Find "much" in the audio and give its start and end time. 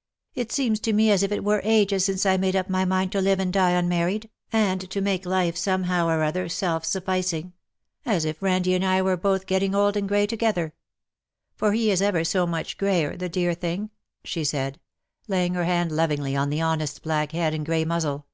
12.46-12.78